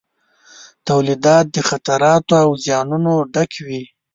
[0.87, 3.83] تولیدات د خطراتو او زیانونو ډک وي.